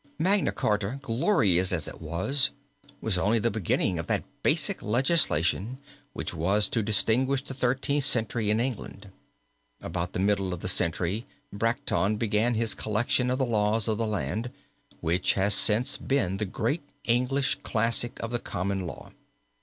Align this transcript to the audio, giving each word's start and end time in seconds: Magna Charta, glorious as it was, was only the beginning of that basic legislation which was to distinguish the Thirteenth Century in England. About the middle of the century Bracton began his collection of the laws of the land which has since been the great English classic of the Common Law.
Magna 0.17 0.51
Charta, 0.51 0.97
glorious 1.03 1.71
as 1.71 1.87
it 1.87 2.01
was, 2.01 2.49
was 3.01 3.19
only 3.19 3.37
the 3.37 3.51
beginning 3.51 3.99
of 3.99 4.07
that 4.07 4.23
basic 4.41 4.81
legislation 4.81 5.77
which 6.13 6.33
was 6.33 6.67
to 6.69 6.81
distinguish 6.81 7.43
the 7.43 7.53
Thirteenth 7.53 8.03
Century 8.05 8.49
in 8.49 8.59
England. 8.59 9.11
About 9.79 10.13
the 10.13 10.19
middle 10.19 10.55
of 10.55 10.61
the 10.61 10.67
century 10.67 11.27
Bracton 11.53 12.17
began 12.17 12.55
his 12.55 12.73
collection 12.73 13.29
of 13.29 13.37
the 13.37 13.45
laws 13.45 13.87
of 13.87 13.99
the 13.99 14.07
land 14.07 14.49
which 15.01 15.33
has 15.33 15.53
since 15.53 15.97
been 15.97 16.37
the 16.37 16.45
great 16.45 16.81
English 17.03 17.59
classic 17.61 18.19
of 18.21 18.31
the 18.31 18.39
Common 18.39 18.87
Law. 18.87 19.11